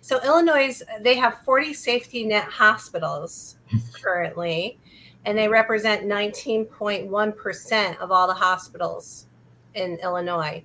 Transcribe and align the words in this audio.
So 0.00 0.22
Illinois, 0.24 0.80
they 1.00 1.16
have 1.16 1.42
40 1.44 1.74
safety 1.74 2.24
net 2.24 2.44
hospitals 2.44 3.56
currently, 4.00 4.78
and 5.24 5.36
they 5.36 5.48
represent 5.48 6.06
19.1% 6.06 7.98
of 7.98 8.10
all 8.10 8.26
the 8.26 8.34
hospitals 8.34 9.26
in 9.74 9.98
Illinois. 10.02 10.64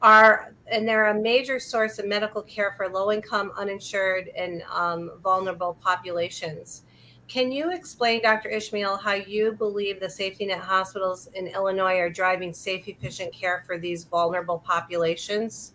Are 0.00 0.54
and 0.70 0.86
they're 0.86 1.06
a 1.06 1.14
major 1.14 1.58
source 1.58 1.98
of 1.98 2.06
medical 2.06 2.42
care 2.42 2.74
for 2.76 2.88
low 2.88 3.10
income, 3.10 3.52
uninsured, 3.56 4.28
and 4.36 4.62
um, 4.70 5.12
vulnerable 5.22 5.78
populations. 5.80 6.84
Can 7.26 7.52
you 7.52 7.72
explain, 7.72 8.22
Dr. 8.22 8.48
Ishmael, 8.48 8.96
how 8.96 9.12
you 9.12 9.52
believe 9.52 10.00
the 10.00 10.08
safety 10.08 10.46
net 10.46 10.60
hospitals 10.60 11.28
in 11.34 11.46
Illinois 11.46 11.98
are 11.98 12.10
driving 12.10 12.54
safe, 12.54 12.88
efficient 12.88 13.32
care 13.32 13.62
for 13.66 13.78
these 13.78 14.04
vulnerable 14.04 14.58
populations? 14.58 15.74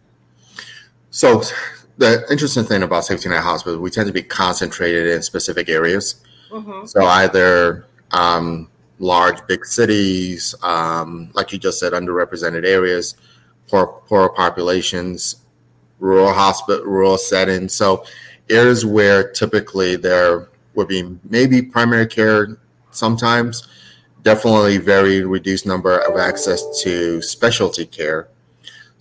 So, 1.14 1.44
the 2.00 2.26
interesting 2.32 2.64
thing 2.64 2.82
about 2.82 3.06
safety 3.06 3.30
net 3.30 3.44
hospitals, 3.44 3.80
we 3.80 3.92
tend 3.92 4.08
to 4.08 4.14
be 4.14 4.24
concentrated 4.24 5.10
in 5.10 5.22
specific 5.22 5.70
areas. 5.70 6.16
Mm-hmm. 6.50 6.88
So, 6.88 7.06
either 7.06 7.86
um, 8.10 8.68
large, 8.98 9.46
big 9.46 9.64
cities, 9.64 10.56
um, 10.64 11.30
like 11.36 11.52
you 11.52 11.60
just 11.60 11.80
said, 11.80 11.94
underrepresented 11.94 12.66
areas, 12.66 13.14
poor, 13.68 13.86
poor 14.08 14.28
populations, 14.30 15.36
rural 16.00 16.34
hospital, 16.34 16.84
rural 16.84 17.20
settings. 17.20 17.76
So, 17.76 18.06
areas 18.50 18.84
where 18.84 19.32
typically 19.32 19.96
there 19.96 20.50
would 20.74 20.88
be 20.88 21.16
maybe 21.30 21.62
primary 21.62 22.08
care 22.08 22.58
sometimes, 22.90 23.68
definitely 24.24 24.80
very 24.80 25.22
reduced 25.22 25.68
number 25.68 25.96
of 25.96 26.18
access 26.18 26.82
to 26.82 27.22
specialty 27.22 27.86
care. 27.86 28.30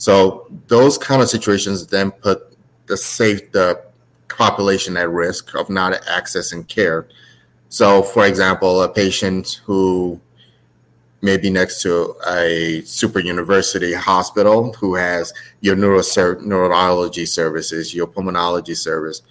So 0.03 0.49
those 0.67 0.99
kind 0.99 1.23
of 1.23 1.29
situations 1.29 1.87
then 1.87 2.11
put 2.11 2.59
the 2.87 2.97
safe 2.97 3.53
the 3.53 3.85
population 4.27 4.97
at 4.97 5.09
risk 5.09 5.55
of 5.55 5.71
not 5.71 5.93
accessing 6.03 6.67
care. 6.67 7.07
So, 7.69 8.03
for 8.03 8.27
example, 8.27 8.83
a 8.83 8.89
patient 8.89 9.61
who 9.65 10.21
may 11.21 11.37
be 11.37 11.51
next 11.51 11.83
to 11.83 12.17
a 12.27 12.83
super 12.85 13.21
university 13.21 13.93
hospital 13.93 14.73
who 14.73 14.97
has 14.97 15.33
your 15.61 15.77
neuro- 15.77 16.41
neurology 16.41 17.25
services, 17.25 17.95
your 17.95 18.09
pulmonology 18.09 18.77
service, 18.77 19.23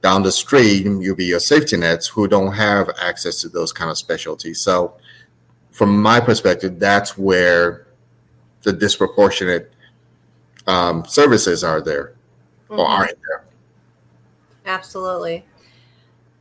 down 0.00 0.22
the 0.22 0.32
street, 0.32 0.86
you'll 0.86 1.14
be 1.14 1.26
your 1.26 1.40
safety 1.40 1.76
nets 1.76 2.06
who 2.08 2.26
don't 2.26 2.54
have 2.54 2.88
access 3.02 3.42
to 3.42 3.50
those 3.50 3.70
kind 3.70 3.90
of 3.90 3.98
specialties. 3.98 4.62
So, 4.62 4.94
from 5.72 6.00
my 6.00 6.20
perspective, 6.20 6.78
that's 6.78 7.18
where 7.18 7.86
the 8.62 8.72
disproportionate 8.72 9.74
um, 10.66 11.04
services 11.04 11.62
are 11.64 11.80
there 11.80 12.14
mm-hmm. 12.68 12.80
or 12.80 12.86
aren't 12.86 13.18
there. 13.28 13.44
Absolutely. 14.64 15.44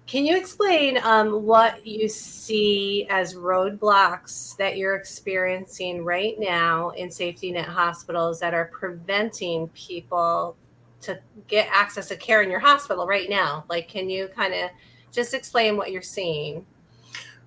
Can 0.07 0.23
you 0.25 0.37
explain 0.37 0.99
um, 1.03 1.45
what 1.45 1.85
you 1.85 2.07
see 2.07 3.07
as 3.09 3.33
roadblocks 3.33 4.55
that 4.57 4.77
you're 4.77 4.95
experiencing 4.95 6.03
right 6.03 6.39
now 6.39 6.89
in 6.91 7.09
safety 7.09 7.51
net 7.51 7.65
hospitals 7.65 8.39
that 8.39 8.53
are 8.53 8.65
preventing 8.65 9.67
people 9.69 10.55
to 11.01 11.19
get 11.47 11.67
access 11.71 12.07
to 12.09 12.15
care 12.15 12.43
in 12.43 12.51
your 12.51 12.59
hospital 12.59 13.07
right 13.07 13.29
now? 13.29 13.65
Like, 13.67 13.87
can 13.87 14.07
you 14.09 14.27
kind 14.27 14.53
of 14.53 14.69
just 15.11 15.33
explain 15.33 15.75
what 15.75 15.91
you're 15.91 16.03
seeing? 16.03 16.67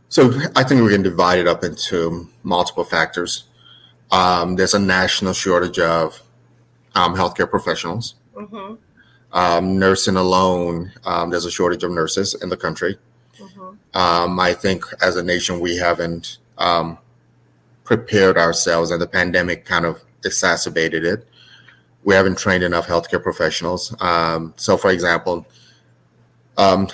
So, 0.08 0.32
I 0.56 0.64
think 0.64 0.82
we 0.82 0.90
can 0.90 1.02
divide 1.02 1.38
it 1.38 1.46
up 1.46 1.62
into 1.62 2.28
multiple 2.42 2.84
factors. 2.84 3.44
Um, 4.10 4.56
there's 4.56 4.74
a 4.74 4.78
national 4.80 5.32
shortage 5.34 5.78
of 5.78 6.22
um, 6.94 7.14
healthcare 7.14 7.48
professionals. 7.48 8.14
Mm-hmm. 8.34 8.75
Um, 9.33 9.78
nursing 9.78 10.17
alone, 10.17 10.92
um, 11.05 11.31
there's 11.31 11.44
a 11.44 11.50
shortage 11.50 11.84
of 11.84 11.91
nurses 11.91 12.34
in 12.42 12.48
the 12.48 12.56
country. 12.56 12.97
Mm-hmm. 13.39 13.99
Um, 13.99 14.41
I 14.41 14.54
think 14.54 14.84
as 15.03 15.16
a 15.16 15.22
nation, 15.22 15.60
we 15.60 15.77
haven't 15.77 16.38
um, 16.56 16.98
prepared 17.84 18.38
ourselves, 18.38 18.91
and 18.91 19.00
the 19.00 19.06
pandemic 19.06 19.65
kind 19.65 19.84
of 19.84 20.03
exacerbated 20.25 21.04
it 21.04 21.28
we 22.04 22.15
haven't 22.15 22.38
trained 22.38 22.62
enough 22.62 22.87
healthcare 22.87 23.22
professionals. 23.22 23.94
Um, 24.00 24.54
so, 24.56 24.77
for 24.77 24.91
example, 24.91 25.47
um, 26.56 26.88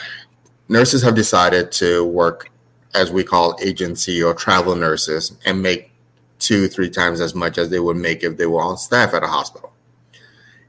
nurses 0.68 1.02
have 1.02 1.14
decided 1.14 1.72
to 1.72 2.04
work 2.04 2.50
as 2.94 3.10
we 3.10 3.24
call 3.24 3.56
agency 3.62 4.22
or 4.22 4.34
travel 4.34 4.74
nurses 4.74 5.36
and 5.44 5.62
make 5.62 5.90
two, 6.38 6.68
three 6.68 6.90
times 6.90 7.20
as 7.20 7.34
much 7.34 7.58
as 7.58 7.70
they 7.70 7.80
would 7.80 7.96
make 7.96 8.22
if 8.22 8.36
they 8.36 8.46
were 8.46 8.62
on 8.62 8.76
staff 8.76 9.14
at 9.14 9.22
a 9.22 9.26
hospital. 9.26 9.72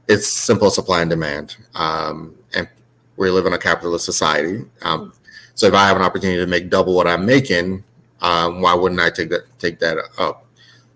It's 0.08 0.26
simple 0.26 0.70
supply 0.70 1.00
and 1.00 1.10
demand. 1.10 1.56
Um, 1.74 2.34
and 2.54 2.68
we 3.16 3.30
live 3.30 3.46
in 3.46 3.52
a 3.52 3.58
capitalist 3.58 4.04
society. 4.04 4.64
Um, 4.82 5.12
so 5.54 5.66
if 5.66 5.74
I 5.74 5.86
have 5.86 5.96
an 5.96 6.02
opportunity 6.02 6.38
to 6.38 6.46
make 6.46 6.70
double 6.70 6.94
what 6.94 7.06
I'm 7.06 7.26
making, 7.26 7.82
um, 8.20 8.60
why 8.60 8.74
wouldn't 8.74 9.00
I 9.00 9.10
take 9.10 9.30
that 9.30 9.42
take 9.58 9.78
that 9.80 9.98
up? 10.18 10.46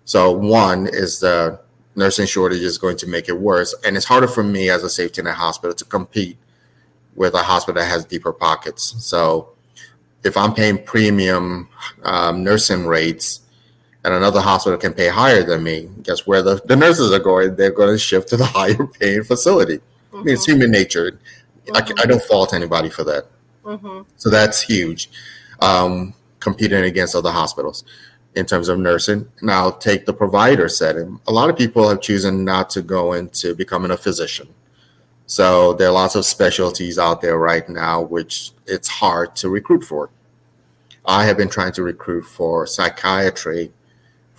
So 0.05 0.31
one 0.31 0.87
is 0.87 1.19
the 1.19 1.59
nursing 1.95 2.25
shortage 2.25 2.61
is 2.61 2.77
going 2.77 2.97
to 2.97 3.07
make 3.07 3.27
it 3.27 3.37
worse. 3.37 3.75
And 3.85 3.97
it's 3.97 4.05
harder 4.05 4.27
for 4.27 4.43
me 4.43 4.69
as 4.69 4.83
a 4.83 4.89
safety 4.89 5.21
net 5.21 5.35
hospital 5.35 5.75
to 5.75 5.85
compete 5.85 6.37
with 7.15 7.33
a 7.33 7.43
hospital 7.43 7.81
that 7.81 7.87
has 7.87 8.05
deeper 8.05 8.31
pockets. 8.31 8.95
So 9.03 9.49
if 10.23 10.37
I'm 10.37 10.53
paying 10.53 10.83
premium 10.83 11.69
um, 12.03 12.43
nursing 12.43 12.85
rates 12.85 13.40
and 14.03 14.13
another 14.13 14.41
hospital 14.41 14.77
can 14.79 14.93
pay 14.93 15.09
higher 15.09 15.43
than 15.43 15.63
me, 15.63 15.89
guess 16.03 16.25
where 16.25 16.41
the, 16.41 16.61
the 16.65 16.75
nurses 16.75 17.11
are 17.11 17.19
going? 17.19 17.55
They're 17.55 17.71
going 17.71 17.93
to 17.93 17.99
shift 17.99 18.29
to 18.29 18.37
the 18.37 18.45
higher 18.57 18.87
paying 18.87 19.23
facility. 19.23 19.77
Mm-hmm. 19.77 20.15
I 20.15 20.23
mean, 20.23 20.33
it's 20.33 20.43
mm-hmm. 20.43 20.53
human 20.53 20.71
nature. 20.71 21.19
Mm-hmm. 21.67 21.75
I, 21.75 22.03
I, 22.03 22.05
don't 22.05 22.23
fault 22.23 22.53
anybody 22.53 22.89
for 22.89 23.03
that. 23.03 23.27
Mm-hmm. 23.63 24.01
So 24.17 24.29
that's 24.29 24.61
huge. 24.61 25.09
Um, 25.61 26.15
competing 26.39 26.83
against 26.83 27.15
other 27.15 27.31
hospitals 27.31 27.83
in 28.35 28.45
terms 28.45 28.69
of 28.69 28.79
nursing. 28.79 29.29
Now, 29.41 29.69
take 29.69 30.05
the 30.05 30.13
provider 30.13 30.67
setting. 30.67 31.19
A 31.27 31.31
lot 31.31 31.49
of 31.49 31.57
people 31.57 31.87
have 31.87 32.01
chosen 32.01 32.43
not 32.43 32.69
to 32.71 32.81
go 32.81 33.13
into 33.13 33.53
becoming 33.53 33.91
a 33.91 33.97
physician. 33.97 34.47
So 35.27 35.73
there 35.73 35.89
are 35.89 35.93
lots 35.93 36.15
of 36.15 36.25
specialties 36.25 36.97
out 36.97 37.21
there 37.21 37.37
right 37.37 37.67
now, 37.69 38.01
which 38.01 38.51
it's 38.65 38.87
hard 38.87 39.35
to 39.37 39.49
recruit 39.49 39.83
for. 39.83 40.09
I 41.05 41.25
have 41.25 41.37
been 41.37 41.49
trying 41.49 41.71
to 41.73 41.83
recruit 41.83 42.23
for 42.23 42.65
psychiatry 42.65 43.71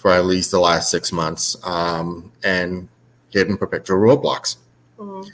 for 0.03 0.11
at 0.11 0.27
least 0.27 0.51
the 0.51 0.59
last 0.59 0.91
six 0.91 1.13
months 1.13 1.57
um, 1.63 2.33
and 2.43 2.89
hitting 3.31 3.57
perpetual 3.57 3.99
roadblocks. 3.99 4.57
Mm-hmm. 4.99 5.29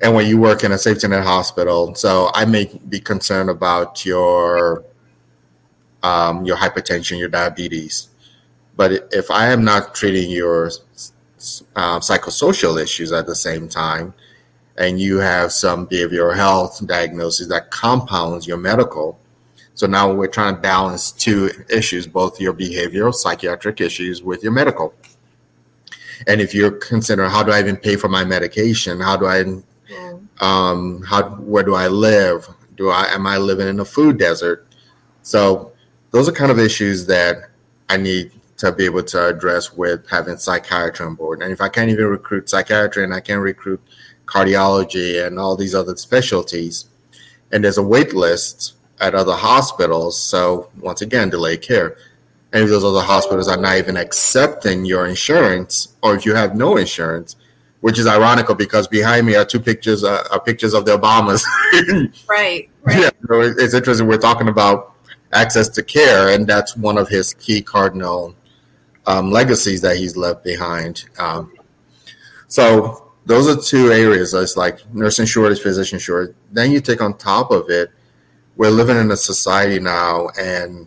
And 0.00 0.14
when 0.14 0.26
you 0.26 0.40
work 0.40 0.64
in 0.64 0.72
a 0.72 0.78
safety 0.78 1.06
net 1.08 1.22
hospital, 1.22 1.94
so 1.94 2.30
I 2.32 2.46
may 2.46 2.64
be 2.88 3.00
concerned 3.00 3.50
about 3.50 4.06
your 4.06 4.82
um, 6.02 6.46
your 6.46 6.56
hypertension, 6.56 7.18
your 7.18 7.28
diabetes. 7.28 8.08
But 8.76 9.08
if 9.12 9.30
I 9.30 9.48
am 9.48 9.62
not 9.62 9.94
treating 9.94 10.30
your 10.30 10.68
uh, 11.76 12.00
psychosocial 12.00 12.82
issues 12.82 13.12
at 13.12 13.26
the 13.26 13.36
same 13.36 13.68
time, 13.68 14.14
and 14.78 14.98
you 14.98 15.18
have 15.18 15.52
some 15.52 15.86
behavioral 15.86 16.34
health 16.34 16.80
diagnosis 16.86 17.48
that 17.48 17.70
compounds 17.70 18.46
your 18.46 18.56
medical, 18.56 19.18
so 19.74 19.88
now 19.88 20.12
we're 20.12 20.28
trying 20.28 20.54
to 20.54 20.60
balance 20.60 21.10
two 21.10 21.50
issues, 21.68 22.06
both 22.06 22.40
your 22.40 22.54
behavioral 22.54 23.12
psychiatric 23.12 23.80
issues 23.80 24.22
with 24.22 24.42
your 24.42 24.52
medical. 24.52 24.94
And 26.28 26.40
if 26.40 26.54
you're 26.54 26.70
considering 26.70 27.30
how 27.30 27.42
do 27.42 27.50
I 27.50 27.58
even 27.58 27.76
pay 27.76 27.96
for 27.96 28.08
my 28.08 28.24
medication? 28.24 29.00
How 29.00 29.16
do 29.16 29.26
I 29.26 29.44
um 30.40 31.02
how 31.02 31.30
where 31.36 31.64
do 31.64 31.74
I 31.74 31.88
live? 31.88 32.48
Do 32.76 32.90
I 32.90 33.06
am 33.06 33.26
I 33.26 33.36
living 33.36 33.66
in 33.68 33.80
a 33.80 33.84
food 33.84 34.16
desert? 34.16 34.66
So 35.22 35.72
those 36.12 36.28
are 36.28 36.32
kind 36.32 36.52
of 36.52 36.58
issues 36.60 37.06
that 37.06 37.50
I 37.88 37.96
need 37.96 38.30
to 38.58 38.70
be 38.70 38.84
able 38.84 39.02
to 39.02 39.26
address 39.26 39.72
with 39.72 40.08
having 40.08 40.36
psychiatry 40.36 41.04
on 41.04 41.16
board. 41.16 41.42
And 41.42 41.52
if 41.52 41.60
I 41.60 41.68
can't 41.68 41.90
even 41.90 42.06
recruit 42.06 42.48
psychiatry 42.48 43.02
and 43.02 43.12
I 43.12 43.20
can't 43.20 43.40
recruit 43.40 43.80
cardiology 44.26 45.26
and 45.26 45.38
all 45.38 45.56
these 45.56 45.74
other 45.74 45.96
specialties, 45.96 46.86
and 47.50 47.64
there's 47.64 47.78
a 47.78 47.82
wait 47.82 48.14
list 48.14 48.74
at 49.00 49.14
other 49.14 49.34
hospitals, 49.34 50.20
so 50.20 50.70
once 50.80 51.02
again, 51.02 51.30
delay 51.30 51.56
care. 51.56 51.96
And 52.52 52.62
if 52.62 52.70
those 52.70 52.84
other 52.84 53.02
hospitals 53.02 53.48
are 53.48 53.56
not 53.56 53.78
even 53.78 53.96
accepting 53.96 54.84
your 54.84 55.06
insurance, 55.06 55.96
or 56.02 56.14
if 56.14 56.24
you 56.24 56.34
have 56.34 56.54
no 56.54 56.76
insurance, 56.76 57.36
which 57.80 57.98
is 57.98 58.06
ironical 58.06 58.54
because 58.54 58.86
behind 58.86 59.26
me 59.26 59.34
are 59.34 59.44
two 59.44 59.60
pictures, 59.60 60.04
uh, 60.04 60.22
are 60.30 60.40
pictures 60.40 60.72
of 60.72 60.86
the 60.86 60.96
Obamas. 60.96 61.44
right. 62.28 62.70
Right. 62.82 63.00
Yeah. 63.00 63.10
So 63.26 63.40
it's 63.40 63.74
interesting. 63.74 64.06
We're 64.06 64.18
talking 64.18 64.48
about 64.48 64.94
access 65.32 65.68
to 65.70 65.82
care, 65.82 66.28
and 66.28 66.46
that's 66.46 66.76
one 66.76 66.96
of 66.96 67.08
his 67.08 67.34
key 67.34 67.60
cardinal 67.60 68.34
um, 69.06 69.30
legacies 69.30 69.80
that 69.82 69.96
he's 69.96 70.16
left 70.16 70.44
behind. 70.44 71.04
Um, 71.18 71.52
so 72.48 73.12
those 73.26 73.48
are 73.48 73.60
two 73.60 73.90
areas. 73.92 74.32
It's 74.32 74.56
like 74.56 74.78
nursing 74.94 75.26
shortage, 75.26 75.60
physician 75.60 75.98
shortage. 75.98 76.34
Then 76.52 76.70
you 76.70 76.80
take 76.80 77.00
on 77.00 77.16
top 77.18 77.50
of 77.50 77.68
it, 77.68 77.90
we're 78.56 78.70
living 78.70 78.96
in 78.96 79.10
a 79.10 79.16
society 79.16 79.80
now, 79.80 80.28
and 80.38 80.86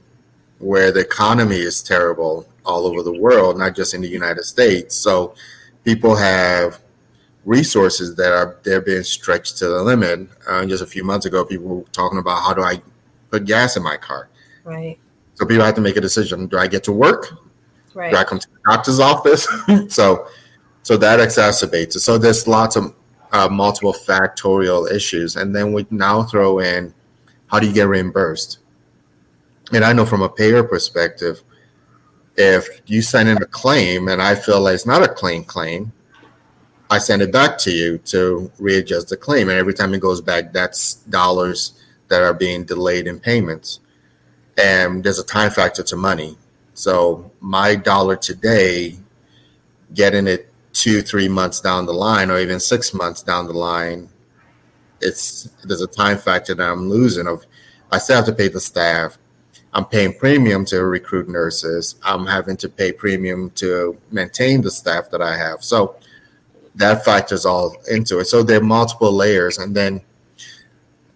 where 0.59 0.91
the 0.91 1.01
economy 1.01 1.57
is 1.57 1.83
terrible 1.83 2.47
all 2.65 2.85
over 2.85 3.03
the 3.03 3.13
world, 3.13 3.57
not 3.57 3.75
just 3.75 3.93
in 3.93 4.01
the 4.01 4.07
United 4.07 4.43
States. 4.43 4.95
So 4.95 5.35
people 5.83 6.15
have 6.15 6.79
resources 7.45 8.15
that 8.15 8.31
are 8.33 8.57
they're 8.63 8.81
being 8.81 9.03
stretched 9.03 9.57
to 9.57 9.67
the 9.67 9.81
limit. 9.81 10.29
Uh, 10.47 10.65
just 10.65 10.83
a 10.83 10.87
few 10.87 11.03
months 11.03 11.25
ago, 11.25 11.45
people 11.45 11.67
were 11.67 11.83
talking 11.91 12.19
about 12.19 12.41
how 12.41 12.53
do 12.53 12.61
I 12.61 12.81
put 13.31 13.45
gas 13.45 13.77
in 13.77 13.83
my 13.83 13.97
car. 13.97 14.29
Right. 14.63 14.99
So 15.35 15.45
people 15.45 15.63
have 15.63 15.75
to 15.75 15.81
make 15.81 15.97
a 15.97 16.01
decision: 16.01 16.47
Do 16.47 16.57
I 16.57 16.67
get 16.67 16.83
to 16.85 16.91
work? 16.91 17.33
Right. 17.93 18.11
Do 18.11 18.17
I 18.17 18.23
come 18.23 18.39
to 18.39 18.47
the 18.47 18.59
doctor's 18.71 18.99
office? 18.99 19.47
so, 19.87 20.27
so 20.83 20.97
that 20.97 21.19
exacerbates 21.19 21.95
it. 21.95 22.01
So 22.01 22.17
there's 22.17 22.47
lots 22.47 22.75
of 22.75 22.93
uh, 23.31 23.49
multiple 23.49 23.93
factorial 23.93 24.91
issues, 24.91 25.35
and 25.35 25.55
then 25.55 25.73
we 25.73 25.85
now 25.89 26.23
throw 26.23 26.59
in 26.59 26.93
how 27.47 27.59
do 27.59 27.67
you 27.67 27.73
get 27.73 27.87
reimbursed? 27.87 28.59
And 29.73 29.83
I 29.83 29.93
know 29.93 30.05
from 30.05 30.21
a 30.21 30.29
payer 30.29 30.63
perspective, 30.63 31.43
if 32.37 32.81
you 32.85 33.01
send 33.01 33.29
in 33.29 33.37
a 33.37 33.45
claim 33.45 34.07
and 34.07 34.21
I 34.21 34.35
feel 34.35 34.61
like 34.61 34.75
it's 34.75 34.85
not 34.85 35.03
a 35.03 35.07
claim 35.07 35.43
claim, 35.43 35.91
I 36.89 36.99
send 36.99 37.21
it 37.21 37.33
back 37.33 37.57
to 37.59 37.71
you 37.71 37.97
to 38.05 38.51
readjust 38.59 39.09
the 39.09 39.17
claim. 39.17 39.49
And 39.49 39.57
every 39.57 39.73
time 39.73 39.93
it 39.93 39.99
goes 39.99 40.21
back, 40.21 40.53
that's 40.53 40.95
dollars 40.95 41.73
that 42.07 42.21
are 42.21 42.33
being 42.33 42.63
delayed 42.63 43.07
in 43.07 43.19
payments. 43.19 43.81
And 44.57 45.03
there's 45.03 45.19
a 45.19 45.25
time 45.25 45.51
factor 45.51 45.83
to 45.83 45.95
money. 45.95 46.37
So 46.73 47.31
my 47.41 47.75
dollar 47.75 48.15
today, 48.15 48.95
getting 49.93 50.27
it 50.27 50.51
two, 50.71 51.01
three 51.01 51.27
months 51.27 51.59
down 51.59 51.85
the 51.85 51.93
line, 51.93 52.31
or 52.31 52.39
even 52.39 52.59
six 52.59 52.93
months 52.93 53.21
down 53.21 53.47
the 53.47 53.53
line, 53.53 54.09
it's 55.01 55.43
there's 55.63 55.81
a 55.81 55.87
time 55.87 56.17
factor 56.17 56.55
that 56.55 56.69
I'm 56.69 56.89
losing. 56.89 57.27
Of 57.27 57.45
I 57.91 57.97
still 57.97 58.17
have 58.17 58.25
to 58.25 58.33
pay 58.33 58.47
the 58.47 58.59
staff. 58.59 59.17
I'm 59.73 59.85
paying 59.85 60.17
premium 60.17 60.65
to 60.65 60.83
recruit 60.85 61.29
nurses. 61.29 61.95
I'm 62.03 62.25
having 62.25 62.57
to 62.57 62.69
pay 62.69 62.91
premium 62.91 63.51
to 63.51 63.97
maintain 64.11 64.61
the 64.61 64.71
staff 64.71 65.09
that 65.11 65.21
I 65.21 65.37
have. 65.37 65.63
So 65.63 65.97
that 66.75 67.03
factors 67.03 67.45
all 67.45 67.75
into 67.89 68.19
it. 68.19 68.25
So 68.25 68.43
there 68.43 68.59
are 68.59 68.63
multiple 68.63 69.11
layers, 69.11 69.57
and 69.57 69.75
then 69.75 70.01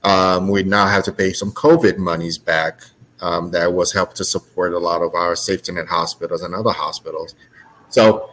um, 0.04 0.48
we 0.48 0.64
now 0.64 0.88
have 0.88 1.04
to 1.06 1.12
pay 1.12 1.34
some 1.34 1.52
COVID 1.52 1.98
monies 1.98 2.38
back. 2.38 2.82
Um, 3.22 3.52
that 3.52 3.72
was 3.72 3.94
helped 3.94 4.16
to 4.16 4.24
support 4.26 4.74
a 4.74 4.80
lot 4.80 5.04
of 5.04 5.14
our 5.14 5.36
safety 5.36 5.72
net 5.72 5.88
hospitals 5.88 6.42
and 6.42 6.56
other 6.56 6.72
hospitals. 6.72 7.36
So 7.90 8.32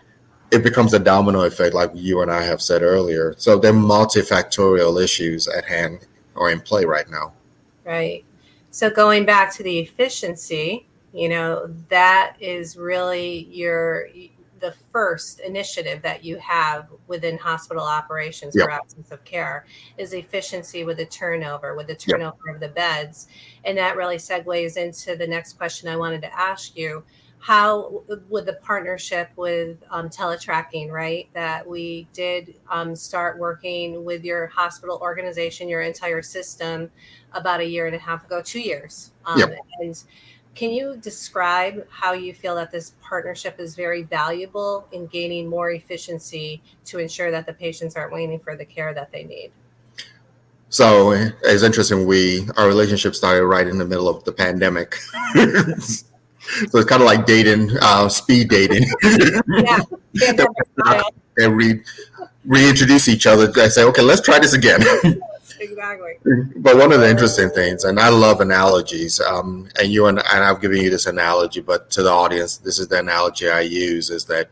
it 0.51 0.63
becomes 0.63 0.95
a 0.95 0.99
domino 0.99 1.43
effect, 1.43 1.75
like 1.75 1.91
you 1.95 2.23
and 2.23 2.31
I 2.31 2.43
have 2.43 2.63
said 2.63 2.83
earlier. 2.83 3.35
So 3.37 3.59
there 3.59 3.73
are 3.73 3.77
multifactorial 3.77 5.03
issues 5.03 5.47
at 5.49 5.65
hand 5.65 6.07
or 6.35 6.51
in 6.51 6.61
play 6.61 6.85
right 6.85 7.09
now. 7.11 7.33
Right. 7.85 8.25
So 8.71 8.91
going 8.91 9.25
back 9.25 9.55
to 9.57 9.63
the 9.63 9.79
efficiency, 9.79 10.87
you 11.13 11.29
know, 11.29 11.75
that 11.89 12.37
is 12.41 12.77
really 12.77 13.49
your 13.51 14.09
the 14.61 14.75
first 14.93 15.41
initiative 15.41 16.03
that 16.03 16.25
you 16.25 16.37
have 16.39 16.89
within 17.07 17.39
hospital 17.39 17.85
operations 17.85 18.55
yep. 18.57 18.65
for 18.65 18.71
absence 18.73 19.11
of 19.11 19.25
care 19.25 19.67
is 19.97 20.13
efficiency 20.13 20.85
with 20.85 20.97
the 20.97 21.07
turnover, 21.07 21.77
with 21.77 21.87
the 21.87 21.95
turnover 21.95 22.39
yep. 22.47 22.55
of 22.57 22.61
the 22.61 22.69
beds. 22.69 23.29
And 23.65 23.79
that 23.79 23.97
really 23.97 24.17
segues 24.17 24.77
into 24.77 25.17
the 25.17 25.27
next 25.27 25.55
question 25.55 25.89
I 25.89 25.97
wanted 25.97 26.23
to 26.23 26.39
ask 26.39 26.77
you. 26.77 27.05
How 27.41 28.03
with 28.29 28.47
the 28.47 28.55
partnership 28.55 29.31
with 29.37 29.79
um, 29.91 30.09
teletracking, 30.09 30.91
right? 30.91 31.29
That 31.35 31.67
we 31.67 32.09
did 32.13 32.57
um, 32.71 32.97
start 32.97 33.39
working 33.39 34.05
with 34.05 34.25
your 34.25 34.49
hospital 34.49 34.99
organization, 35.01 35.69
your 35.69 35.83
entire 35.83 36.23
system, 36.23 36.91
about 37.33 37.61
a 37.61 37.67
year 37.67 37.87
and 37.87 37.95
a 37.95 37.99
half 37.99 38.25
ago, 38.25 38.43
two 38.43 38.61
years. 38.61 39.13
Um, 39.25 39.39
yep. 39.39 39.59
And 39.81 40.03
can 40.55 40.71
you 40.73 40.97
describe 40.97 41.87
how 41.89 42.15
you 42.15 42.35
feel 42.35 42.57
that 42.57 42.73
this 42.73 42.95
partnership 43.01 43.61
is 43.61 43.77
very 43.77 44.03
valuable 44.03 44.89
in 44.91 45.07
gaining 45.07 45.47
more 45.47 45.71
efficiency 45.71 46.61
to 46.87 46.99
ensure 46.99 47.31
that 47.31 47.47
the 47.47 47.53
patients 47.53 47.95
aren't 47.95 48.13
waiting 48.13 48.41
for 48.41 48.57
the 48.57 48.65
care 48.65 48.93
that 48.93 49.13
they 49.13 49.23
need? 49.23 49.53
So 50.71 51.13
it's 51.13 51.63
interesting. 51.63 52.07
We 52.07 52.49
our 52.57 52.67
relationship 52.67 53.15
started 53.15 53.47
right 53.47 53.67
in 53.67 53.79
the 53.79 53.87
middle 53.87 54.09
of 54.09 54.25
the 54.25 54.33
pandemic. 54.33 54.97
so 56.71 56.79
it's 56.79 56.89
kind 56.89 57.03
of 57.03 57.07
like 57.07 57.27
dating, 57.27 57.71
uh, 57.83 58.09
speed 58.09 58.49
dating. 58.49 58.85
yeah, 59.03 59.81
and 61.39 61.57
re, 61.57 61.83
reintroduce 62.45 63.09
each 63.09 63.27
other. 63.27 63.51
I 63.57 63.69
say, 63.69 63.85
okay, 63.85 64.03
let's 64.03 64.23
try 64.23 64.39
this 64.39 64.55
again 64.55 64.83
exactly. 65.61 66.15
But 66.57 66.77
one 66.77 66.93
of 66.93 67.01
the 67.01 67.09
interesting 67.09 67.51
things, 67.51 67.85
and 67.85 67.99
I 67.99 68.09
love 68.09 68.41
analogies, 68.41 69.21
um, 69.21 69.69
and 69.79 69.91
you 69.91 70.07
and, 70.07 70.19
and 70.19 70.45
I've 70.45 70.61
given 70.61 70.79
you 70.79 70.91
this 70.91 71.07
analogy, 71.07 71.61
but 71.61 71.91
to 71.91 72.03
the 72.03 72.11
audience, 72.11 72.59
this 72.59 72.79
is 72.79 72.89
the 72.89 72.99
analogy 72.99 73.49
I 73.49 73.61
use: 73.61 74.11
is 74.11 74.25
that 74.27 74.49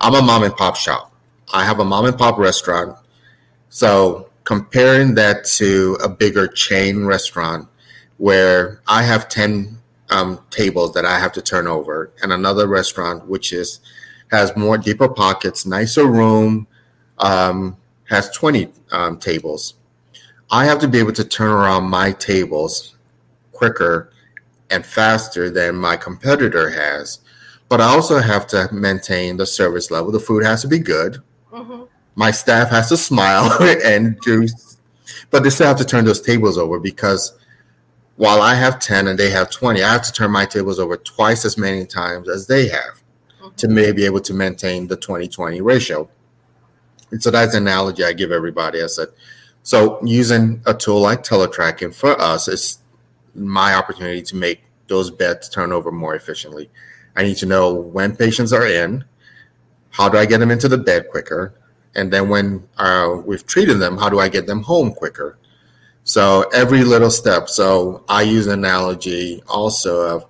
I'm 0.00 0.14
a 0.14 0.22
mom 0.22 0.42
and 0.42 0.56
pop 0.56 0.76
shop. 0.76 1.12
I 1.52 1.64
have 1.64 1.80
a 1.80 1.84
mom 1.84 2.04
and 2.04 2.16
pop 2.16 2.38
restaurant. 2.38 2.96
So 3.70 4.30
comparing 4.44 5.14
that 5.14 5.44
to 5.44 5.98
a 6.02 6.08
bigger 6.08 6.46
chain 6.46 7.04
restaurant, 7.04 7.68
where 8.16 8.80
I 8.86 9.02
have 9.02 9.28
ten 9.28 9.78
um, 10.10 10.40
tables 10.50 10.94
that 10.94 11.04
I 11.04 11.18
have 11.18 11.32
to 11.32 11.42
turn 11.42 11.66
over, 11.66 12.12
and 12.22 12.32
another 12.32 12.66
restaurant 12.66 13.26
which 13.26 13.52
is 13.52 13.80
has 14.30 14.56
more 14.56 14.76
deeper 14.76 15.08
pockets, 15.08 15.64
nicer 15.64 16.06
room, 16.06 16.66
um, 17.18 17.76
has 18.08 18.30
20 18.30 18.70
um, 18.92 19.18
tables. 19.18 19.74
I 20.50 20.64
have 20.64 20.78
to 20.80 20.88
be 20.88 20.98
able 20.98 21.12
to 21.12 21.24
turn 21.24 21.50
around 21.50 21.84
my 21.84 22.12
tables 22.12 22.96
quicker 23.52 24.10
and 24.70 24.84
faster 24.84 25.50
than 25.50 25.76
my 25.76 25.96
competitor 25.96 26.70
has. 26.70 27.20
But 27.68 27.80
I 27.80 27.84
also 27.84 28.18
have 28.18 28.46
to 28.48 28.68
maintain 28.72 29.36
the 29.36 29.46
service 29.46 29.90
level. 29.90 30.10
The 30.10 30.20
food 30.20 30.44
has 30.44 30.62
to 30.62 30.68
be 30.68 30.78
good. 30.78 31.18
Mm-hmm. 31.52 31.82
My 32.14 32.30
staff 32.30 32.70
has 32.70 32.88
to 32.88 32.96
smile 32.96 33.50
and 33.84 34.18
do, 34.20 34.46
but 35.30 35.42
they 35.42 35.50
still 35.50 35.66
have 35.66 35.78
to 35.78 35.84
turn 35.84 36.04
those 36.04 36.22
tables 36.22 36.56
over 36.56 36.80
because 36.80 37.37
while 38.18 38.42
I 38.42 38.56
have 38.56 38.80
10 38.80 39.06
and 39.06 39.16
they 39.16 39.30
have 39.30 39.48
20, 39.48 39.80
I 39.80 39.92
have 39.92 40.02
to 40.02 40.12
turn 40.12 40.32
my 40.32 40.44
tables 40.44 40.80
over 40.80 40.96
twice 40.96 41.44
as 41.44 41.56
many 41.56 41.86
times 41.86 42.28
as 42.28 42.48
they 42.48 42.66
have 42.66 43.00
mm-hmm. 43.40 43.54
to 43.54 43.68
maybe 43.68 43.92
be 43.92 44.04
able 44.06 44.20
to 44.22 44.34
maintain 44.34 44.88
the 44.88 44.96
20 44.96 45.28
20 45.28 45.60
ratio. 45.60 46.10
And 47.12 47.22
so 47.22 47.30
that's 47.30 47.54
an 47.54 47.62
analogy 47.62 48.02
I 48.02 48.12
give 48.12 48.32
everybody. 48.32 48.82
I 48.82 48.88
said, 48.88 49.08
so 49.62 50.04
using 50.04 50.60
a 50.66 50.74
tool 50.74 51.00
like 51.00 51.22
teletracking 51.22 51.94
for 51.94 52.20
us 52.20 52.48
is 52.48 52.78
my 53.36 53.74
opportunity 53.74 54.22
to 54.22 54.36
make 54.36 54.64
those 54.88 55.12
beds 55.12 55.48
turn 55.48 55.72
over 55.72 55.92
more 55.92 56.16
efficiently. 56.16 56.70
I 57.14 57.22
need 57.22 57.36
to 57.36 57.46
know 57.46 57.72
when 57.72 58.16
patients 58.16 58.52
are 58.52 58.66
in, 58.66 59.04
how 59.90 60.08
do 60.08 60.18
I 60.18 60.26
get 60.26 60.38
them 60.38 60.50
into 60.50 60.66
the 60.66 60.78
bed 60.78 61.08
quicker, 61.08 61.54
and 61.94 62.12
then 62.12 62.28
when 62.28 62.66
uh, 62.78 63.20
we've 63.24 63.46
treated 63.46 63.78
them, 63.78 63.96
how 63.96 64.08
do 64.08 64.18
I 64.18 64.28
get 64.28 64.48
them 64.48 64.62
home 64.62 64.92
quicker? 64.92 65.38
So 66.08 66.48
every 66.54 66.84
little 66.84 67.10
step. 67.10 67.50
So 67.50 68.02
I 68.08 68.22
use 68.22 68.46
an 68.46 68.54
analogy 68.54 69.42
also 69.46 70.00
of 70.00 70.26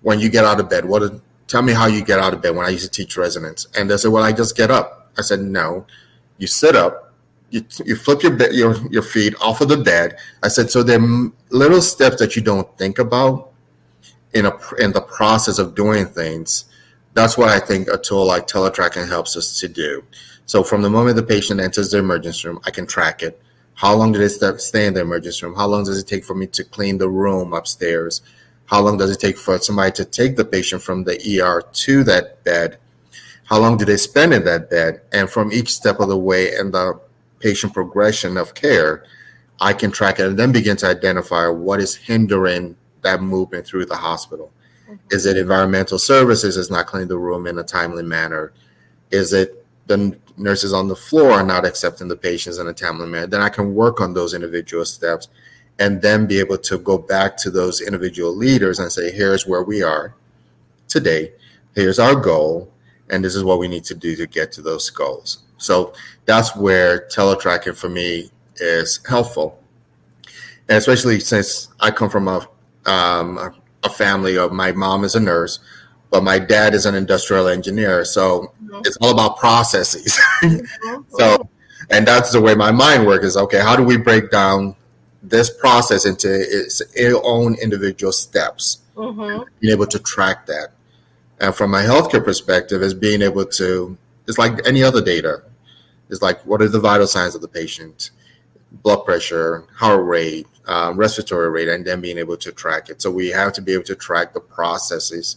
when 0.00 0.18
you 0.18 0.30
get 0.30 0.46
out 0.46 0.60
of 0.60 0.70
bed. 0.70 0.86
What? 0.86 1.20
Tell 1.46 1.60
me 1.60 1.74
how 1.74 1.86
you 1.86 2.02
get 2.02 2.18
out 2.18 2.32
of 2.32 2.40
bed. 2.40 2.56
When 2.56 2.64
I 2.64 2.70
used 2.70 2.84
to 2.84 2.90
teach 2.90 3.18
residents, 3.18 3.66
and 3.76 3.90
they 3.90 3.98
said, 3.98 4.10
"Well, 4.10 4.24
I 4.24 4.32
just 4.32 4.56
get 4.56 4.70
up." 4.70 5.10
I 5.18 5.20
said, 5.20 5.40
"No, 5.40 5.84
you 6.38 6.46
sit 6.46 6.74
up, 6.74 7.12
you, 7.50 7.62
you 7.84 7.96
flip 7.96 8.22
your, 8.22 8.34
bed, 8.34 8.54
your 8.54 8.74
your 8.90 9.02
feet 9.02 9.34
off 9.42 9.60
of 9.60 9.68
the 9.68 9.76
bed. 9.76 10.16
I 10.42 10.48
said, 10.48 10.70
so 10.70 10.82
there 10.82 10.98
are 10.98 11.32
little 11.50 11.82
steps 11.82 12.16
that 12.16 12.34
you 12.34 12.40
don't 12.40 12.66
think 12.78 12.98
about 12.98 13.52
in 14.32 14.46
a 14.46 14.56
in 14.78 14.92
the 14.92 15.02
process 15.02 15.58
of 15.58 15.74
doing 15.74 16.06
things. 16.06 16.64
That's 17.12 17.36
what 17.36 17.50
I 17.50 17.60
think 17.60 17.88
a 17.88 17.98
tool 17.98 18.24
like 18.24 18.46
teletracking 18.46 19.06
helps 19.06 19.36
us 19.36 19.60
to 19.60 19.68
do. 19.68 20.02
So 20.46 20.62
from 20.62 20.80
the 20.80 20.88
moment 20.88 21.16
the 21.16 21.22
patient 21.22 21.60
enters 21.60 21.90
the 21.90 21.98
emergency 21.98 22.48
room, 22.48 22.60
I 22.64 22.70
can 22.70 22.86
track 22.86 23.22
it. 23.22 23.38
How 23.80 23.94
long 23.94 24.12
do 24.12 24.18
they 24.18 24.28
stay 24.28 24.86
in 24.86 24.92
the 24.92 25.00
emergency 25.00 25.46
room? 25.46 25.54
How 25.54 25.66
long 25.66 25.84
does 25.84 25.98
it 25.98 26.06
take 26.06 26.22
for 26.22 26.34
me 26.34 26.46
to 26.48 26.64
clean 26.64 26.98
the 26.98 27.08
room 27.08 27.54
upstairs? 27.54 28.20
How 28.66 28.82
long 28.82 28.98
does 28.98 29.10
it 29.10 29.20
take 29.20 29.38
for 29.38 29.58
somebody 29.58 29.90
to 29.92 30.04
take 30.04 30.36
the 30.36 30.44
patient 30.44 30.82
from 30.82 31.04
the 31.04 31.16
ER 31.40 31.62
to 31.62 32.04
that 32.04 32.44
bed? 32.44 32.76
How 33.44 33.58
long 33.58 33.78
do 33.78 33.86
they 33.86 33.96
spend 33.96 34.34
in 34.34 34.44
that 34.44 34.68
bed? 34.68 35.00
And 35.12 35.30
from 35.30 35.50
each 35.50 35.72
step 35.72 35.98
of 35.98 36.10
the 36.10 36.18
way 36.18 36.54
and 36.54 36.74
the 36.74 37.00
patient 37.38 37.72
progression 37.72 38.36
of 38.36 38.52
care, 38.52 39.06
I 39.62 39.72
can 39.72 39.90
track 39.90 40.18
it 40.18 40.26
and 40.26 40.38
then 40.38 40.52
begin 40.52 40.76
to 40.76 40.86
identify 40.86 41.48
what 41.48 41.80
is 41.80 41.94
hindering 41.94 42.76
that 43.00 43.22
movement 43.22 43.66
through 43.66 43.86
the 43.86 43.96
hospital. 43.96 44.52
Mm-hmm. 44.84 44.96
Is 45.10 45.24
it 45.24 45.38
environmental 45.38 45.98
services 45.98 46.58
is 46.58 46.70
not 46.70 46.86
cleaning 46.86 47.08
the 47.08 47.16
room 47.16 47.46
in 47.46 47.58
a 47.58 47.64
timely 47.64 48.02
manner? 48.02 48.52
Is 49.10 49.32
it 49.32 49.64
the 49.86 50.18
nurses 50.40 50.72
on 50.72 50.88
the 50.88 50.96
floor 50.96 51.32
are 51.32 51.44
not 51.44 51.64
accepting 51.64 52.08
the 52.08 52.16
patients 52.16 52.58
in 52.58 52.66
a 52.66 52.72
timely 52.72 53.06
manner? 53.06 53.26
Then 53.26 53.42
I 53.42 53.48
can 53.48 53.74
work 53.74 54.00
on 54.00 54.14
those 54.14 54.34
individual 54.34 54.84
steps 54.84 55.28
and 55.78 56.02
then 56.02 56.26
be 56.26 56.38
able 56.38 56.58
to 56.58 56.78
go 56.78 56.98
back 56.98 57.36
to 57.38 57.50
those 57.50 57.80
individual 57.80 58.34
leaders 58.34 58.78
and 58.78 58.90
say, 58.92 59.10
here's 59.10 59.46
where 59.46 59.62
we 59.62 59.82
are 59.82 60.14
today. 60.88 61.32
Here's 61.74 61.98
our 61.98 62.14
goal. 62.14 62.70
And 63.08 63.24
this 63.24 63.34
is 63.34 63.44
what 63.44 63.58
we 63.58 63.68
need 63.68 63.84
to 63.84 63.94
do 63.94 64.14
to 64.16 64.26
get 64.26 64.52
to 64.52 64.62
those 64.62 64.88
goals. 64.90 65.38
So 65.56 65.92
that's 66.26 66.54
where 66.54 67.08
teletracking 67.08 67.76
for 67.76 67.88
me 67.88 68.30
is 68.56 69.00
helpful. 69.08 69.58
And 70.68 70.78
especially 70.78 71.18
since 71.20 71.68
I 71.80 71.90
come 71.90 72.10
from 72.10 72.28
a, 72.28 72.46
um, 72.86 73.54
a 73.82 73.88
family 73.88 74.36
of 74.36 74.52
my 74.52 74.72
mom 74.72 75.04
is 75.04 75.14
a 75.14 75.20
nurse, 75.20 75.58
but 76.10 76.22
my 76.22 76.38
dad 76.38 76.74
is 76.74 76.86
an 76.86 76.94
industrial 76.94 77.48
engineer. 77.48 78.04
So 78.04 78.52
mm-hmm. 78.70 78.82
it's 78.84 78.96
all 78.98 79.10
about 79.10 79.38
processes. 79.38 80.18
Mm-hmm. 80.42 81.02
so, 81.18 81.48
and 81.90 82.06
that's 82.06 82.32
the 82.32 82.40
way 82.40 82.54
my 82.54 82.70
mind 82.70 83.06
works 83.06 83.24
is 83.24 83.36
okay, 83.36 83.60
how 83.60 83.76
do 83.76 83.82
we 83.82 83.96
break 83.96 84.30
down 84.30 84.76
this 85.22 85.50
process 85.50 86.06
into 86.06 86.28
its 86.30 86.82
own 87.24 87.54
individual 87.56 88.12
steps? 88.12 88.78
Mm-hmm. 88.96 89.44
Being 89.60 89.72
able 89.72 89.86
to 89.86 89.98
track 89.98 90.46
that. 90.46 90.72
And 91.40 91.54
from 91.54 91.74
a 91.74 91.78
healthcare 91.78 92.24
perspective, 92.24 92.82
is 92.82 92.92
being 92.92 93.22
able 93.22 93.46
to, 93.46 93.96
it's 94.28 94.38
like 94.38 94.66
any 94.66 94.82
other 94.82 95.02
data. 95.02 95.42
It's 96.10 96.20
like, 96.20 96.44
what 96.44 96.60
are 96.60 96.68
the 96.68 96.80
vital 96.80 97.06
signs 97.06 97.34
of 97.34 97.40
the 97.40 97.48
patient? 97.48 98.10
Blood 98.70 99.04
pressure, 99.04 99.64
heart 99.74 100.04
rate, 100.04 100.46
um, 100.66 100.96
respiratory 100.98 101.48
rate, 101.50 101.68
and 101.68 101.84
then 101.84 102.00
being 102.00 102.18
able 102.18 102.36
to 102.36 102.52
track 102.52 102.90
it. 102.90 103.00
So 103.00 103.10
we 103.10 103.28
have 103.28 103.52
to 103.54 103.62
be 103.62 103.72
able 103.72 103.84
to 103.84 103.96
track 103.96 104.34
the 104.34 104.40
processes 104.40 105.36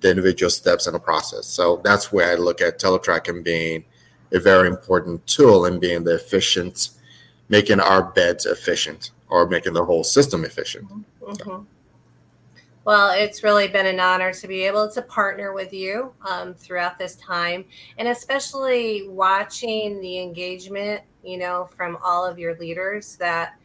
the 0.00 0.10
individual 0.10 0.50
steps 0.50 0.86
in 0.86 0.94
a 0.94 0.98
process. 0.98 1.46
So 1.46 1.80
that's 1.84 2.12
where 2.12 2.32
I 2.32 2.34
look 2.34 2.60
at 2.60 2.78
teletracking 2.78 3.44
being 3.44 3.84
a 4.32 4.38
very 4.38 4.68
important 4.68 5.26
tool 5.26 5.64
and 5.64 5.80
being 5.80 6.04
the 6.04 6.14
efficient, 6.14 6.90
making 7.48 7.80
our 7.80 8.02
beds 8.02 8.46
efficient 8.46 9.10
or 9.28 9.48
making 9.48 9.72
the 9.72 9.84
whole 9.84 10.04
system 10.04 10.44
efficient. 10.44 10.88
Mm-hmm. 11.20 11.64
Well, 12.84 13.10
it's 13.10 13.42
really 13.42 13.68
been 13.68 13.84
an 13.84 14.00
honor 14.00 14.32
to 14.32 14.48
be 14.48 14.62
able 14.62 14.90
to 14.92 15.02
partner 15.02 15.52
with 15.52 15.74
you 15.74 16.14
um, 16.26 16.54
throughout 16.54 16.98
this 16.98 17.16
time, 17.16 17.66
and 17.98 18.08
especially 18.08 19.06
watching 19.08 20.00
the 20.00 20.20
engagement, 20.20 21.02
you 21.22 21.36
know, 21.36 21.68
from 21.76 21.98
all 22.02 22.24
of 22.24 22.38
your 22.38 22.56
leaders 22.56 23.16
that 23.16 23.58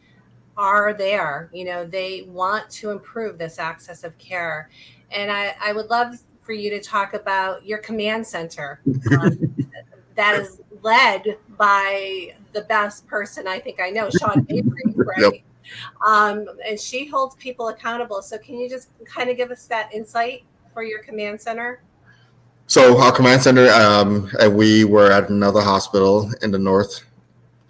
are 0.58 0.92
there. 0.92 1.48
You 1.54 1.64
know, 1.64 1.86
they 1.86 2.22
want 2.28 2.68
to 2.70 2.90
improve 2.90 3.38
this 3.38 3.58
access 3.58 4.04
of 4.04 4.16
care 4.18 4.68
and 5.14 5.30
I, 5.30 5.54
I 5.60 5.72
would 5.72 5.86
love 5.86 6.16
for 6.42 6.52
you 6.52 6.70
to 6.70 6.80
talk 6.80 7.14
about 7.14 7.64
your 7.64 7.78
command 7.78 8.26
center 8.26 8.80
um, 9.18 9.56
that 10.16 10.38
is 10.38 10.60
led 10.82 11.38
by 11.56 12.34
the 12.52 12.62
best 12.62 13.06
person 13.06 13.48
I 13.48 13.58
think 13.58 13.80
I 13.80 13.90
know, 13.90 14.10
Sean 14.10 14.46
Avery, 14.50 14.82
right? 14.94 15.18
Yep. 15.18 15.32
Um, 16.06 16.46
and 16.66 16.78
she 16.78 17.06
holds 17.06 17.34
people 17.36 17.68
accountable. 17.68 18.20
So, 18.20 18.36
can 18.36 18.58
you 18.58 18.68
just 18.68 18.90
kind 19.04 19.30
of 19.30 19.36
give 19.36 19.50
us 19.50 19.66
that 19.68 19.92
insight 19.94 20.44
for 20.74 20.82
your 20.82 21.02
command 21.02 21.40
center? 21.40 21.80
So, 22.66 23.00
our 23.00 23.12
command 23.12 23.42
center, 23.42 23.68
um, 23.70 24.30
we 24.50 24.84
were 24.84 25.10
at 25.10 25.30
another 25.30 25.62
hospital 25.62 26.30
in 26.42 26.50
the 26.50 26.58
north, 26.58 27.04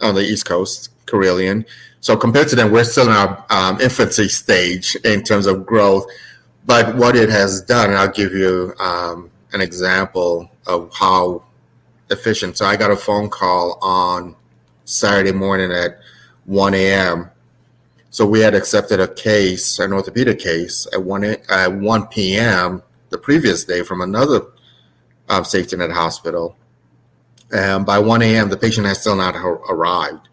on 0.00 0.16
the 0.16 0.22
East 0.22 0.44
Coast, 0.44 0.90
Carilion. 1.06 1.64
So, 2.00 2.16
compared 2.16 2.48
to 2.48 2.56
them, 2.56 2.72
we're 2.72 2.84
still 2.84 3.06
in 3.06 3.12
our 3.12 3.46
um, 3.50 3.80
infancy 3.80 4.28
stage 4.28 4.96
in 5.04 5.22
terms 5.22 5.46
of 5.46 5.64
growth 5.64 6.06
but 6.66 6.94
what 6.96 7.16
it 7.16 7.28
has 7.28 7.60
done, 7.60 7.92
I'll 7.92 8.10
give 8.10 8.32
you 8.32 8.74
um, 8.78 9.30
an 9.52 9.60
example 9.60 10.50
of 10.66 10.90
how 10.94 11.44
efficient. 12.10 12.56
So 12.56 12.66
I 12.66 12.76
got 12.76 12.90
a 12.90 12.96
phone 12.96 13.28
call 13.28 13.78
on 13.82 14.34
Saturday 14.84 15.32
morning 15.32 15.72
at 15.72 15.98
1 16.46 16.74
a.m. 16.74 17.30
So 18.10 18.26
we 18.26 18.40
had 18.40 18.54
accepted 18.54 19.00
a 19.00 19.08
case, 19.08 19.78
an 19.78 19.92
orthopedic 19.92 20.38
case, 20.38 20.86
at 20.92 21.02
1 21.02 21.24
at 21.24 21.72
1 21.72 22.06
p.m. 22.08 22.82
the 23.10 23.18
previous 23.18 23.64
day 23.64 23.82
from 23.82 24.00
another 24.00 24.42
um, 25.28 25.44
safety 25.44 25.76
net 25.76 25.90
hospital. 25.90 26.56
And 27.52 27.84
by 27.84 27.98
1 27.98 28.22
a.m., 28.22 28.48
the 28.48 28.56
patient 28.56 28.86
has 28.86 29.00
still 29.00 29.16
not 29.16 29.36
arrived. 29.36 30.28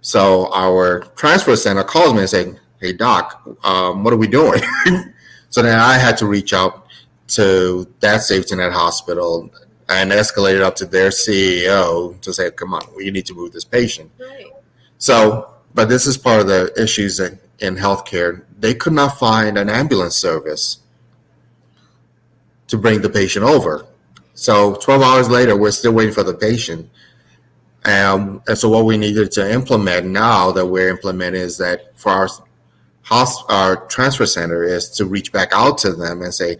So 0.00 0.52
our 0.52 1.00
transfer 1.16 1.56
center 1.56 1.82
calls 1.82 2.14
me 2.14 2.20
and 2.20 2.30
saying, 2.30 2.60
"Hey 2.80 2.92
doc, 2.92 3.42
um, 3.64 4.04
what 4.04 4.12
are 4.12 4.18
we 4.18 4.28
doing?" 4.28 4.62
So 5.56 5.62
then 5.62 5.78
I 5.78 5.94
had 5.94 6.18
to 6.18 6.26
reach 6.26 6.52
out 6.52 6.86
to 7.28 7.90
that 8.00 8.20
safety 8.20 8.54
net 8.56 8.72
hospital 8.72 9.50
and 9.88 10.12
escalate 10.12 10.56
it 10.56 10.60
up 10.60 10.76
to 10.76 10.84
their 10.84 11.08
CEO 11.08 12.20
to 12.20 12.34
say, 12.34 12.50
come 12.50 12.74
on, 12.74 12.82
we 12.94 13.10
need 13.10 13.24
to 13.24 13.32
move 13.32 13.52
this 13.52 13.64
patient. 13.64 14.10
Right. 14.20 14.48
So, 14.98 15.48
but 15.72 15.88
this 15.88 16.06
is 16.06 16.18
part 16.18 16.42
of 16.42 16.46
the 16.46 16.74
issues 16.76 17.20
in, 17.20 17.38
in 17.60 17.76
healthcare. 17.76 18.44
They 18.58 18.74
could 18.74 18.92
not 18.92 19.18
find 19.18 19.56
an 19.56 19.70
ambulance 19.70 20.16
service 20.16 20.80
to 22.66 22.76
bring 22.76 23.00
the 23.00 23.08
patient 23.08 23.46
over. 23.46 23.86
So 24.34 24.74
12 24.74 25.00
hours 25.00 25.30
later, 25.30 25.56
we're 25.56 25.70
still 25.70 25.92
waiting 25.92 26.12
for 26.12 26.22
the 26.22 26.34
patient. 26.34 26.90
Um, 27.86 28.42
and 28.46 28.58
so 28.58 28.68
what 28.68 28.84
we 28.84 28.98
needed 28.98 29.32
to 29.32 29.50
implement 29.50 30.04
now 30.04 30.52
that 30.52 30.66
we're 30.66 30.90
implementing 30.90 31.40
is 31.40 31.56
that 31.56 31.98
for 31.98 32.12
our 32.12 32.28
our 33.10 33.86
transfer 33.86 34.26
center 34.26 34.64
is 34.64 34.90
to 34.90 35.06
reach 35.06 35.32
back 35.32 35.50
out 35.52 35.78
to 35.78 35.92
them 35.92 36.22
and 36.22 36.34
say, 36.34 36.56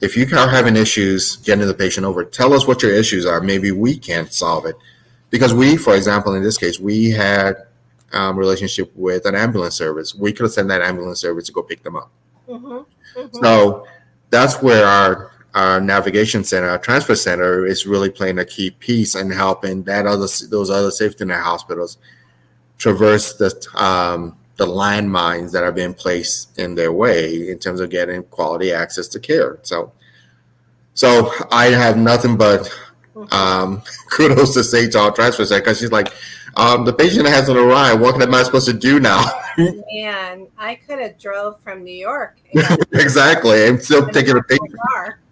if 0.00 0.16
you 0.16 0.26
are 0.36 0.48
having 0.48 0.76
issues 0.76 1.36
getting 1.36 1.66
the 1.66 1.74
patient 1.74 2.04
over, 2.04 2.24
tell 2.24 2.52
us 2.52 2.66
what 2.66 2.82
your 2.82 2.92
issues 2.92 3.24
are. 3.24 3.40
Maybe 3.40 3.70
we 3.70 3.96
can 3.96 4.30
solve 4.30 4.66
it. 4.66 4.76
Because 5.30 5.54
we, 5.54 5.76
for 5.76 5.94
example, 5.94 6.34
in 6.34 6.42
this 6.42 6.58
case, 6.58 6.78
we 6.78 7.10
had 7.10 7.56
um, 8.12 8.38
relationship 8.38 8.92
with 8.94 9.26
an 9.26 9.34
ambulance 9.34 9.74
service. 9.74 10.14
We 10.14 10.32
could 10.32 10.44
have 10.44 10.52
sent 10.52 10.68
that 10.68 10.82
ambulance 10.82 11.20
service 11.20 11.46
to 11.46 11.52
go 11.52 11.62
pick 11.62 11.82
them 11.82 11.96
up. 11.96 12.10
Mm-hmm. 12.48 13.20
Mm-hmm. 13.20 13.44
So 13.44 13.86
that's 14.30 14.62
where 14.62 14.86
our 14.86 15.30
our 15.54 15.80
navigation 15.80 16.44
center, 16.44 16.68
our 16.68 16.78
transfer 16.78 17.14
center, 17.14 17.66
is 17.66 17.86
really 17.86 18.08
playing 18.10 18.38
a 18.38 18.44
key 18.44 18.70
piece 18.70 19.14
in 19.14 19.30
helping 19.30 19.82
that 19.84 20.06
other 20.06 20.26
those 20.48 20.70
other 20.70 20.90
safety 20.90 21.24
net 21.24 21.40
hospitals 21.40 21.98
traverse 22.78 23.34
the 23.34 23.50
um, 23.74 24.36
the 24.56 24.66
landmines 24.66 25.52
that 25.52 25.62
are 25.62 25.72
being 25.72 25.94
placed 25.94 26.58
in 26.58 26.74
their 26.74 26.92
way 26.92 27.48
in 27.50 27.58
terms 27.58 27.80
of 27.80 27.90
getting 27.90 28.22
quality 28.24 28.72
access 28.72 29.08
to 29.08 29.20
care. 29.20 29.58
So, 29.62 29.92
so 30.94 31.30
I 31.50 31.66
have 31.66 31.96
nothing 31.96 32.36
but 32.36 32.70
um, 33.30 33.82
kudos 34.10 34.54
to 34.54 34.64
say 34.64 34.88
to 34.90 34.98
our 34.98 35.10
transfer 35.12 35.44
because 35.48 35.78
she's 35.78 35.92
like, 35.92 36.12
um, 36.56 36.84
the 36.84 36.92
patient 36.92 37.26
hasn't 37.26 37.56
arrived. 37.56 38.00
What 38.00 38.20
am 38.20 38.34
I 38.34 38.42
supposed 38.42 38.66
to 38.66 38.74
do 38.74 39.00
now? 39.00 39.24
Man, 39.58 40.48
I 40.58 40.74
could 40.74 40.98
have 40.98 41.18
drove 41.18 41.58
from 41.60 41.82
New 41.82 41.94
York. 41.94 42.38
exactly. 42.92 43.66
I'm 43.66 43.80
still 43.80 44.06
taking 44.08 44.36
a 44.36 44.42
patient. 44.42 44.78